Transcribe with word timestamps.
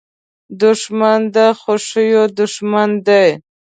دښمن 0.61 1.19
د 1.35 1.37
خوښیو 1.59 2.23
دوښمن 2.37 2.89
دی 3.07 3.27